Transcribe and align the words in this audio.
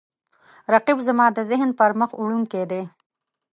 رقیب 0.73 0.97
زما 1.07 1.25
د 1.33 1.39
ذهن 1.51 1.69
پرمخ 1.79 2.09
وړونکی 2.15 2.63
دی 2.71 2.81